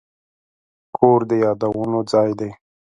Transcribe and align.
کور 0.97 1.19
د 1.29 1.31
یادونو 1.43 1.99
ځای 2.11 2.29
دی. 2.39 2.49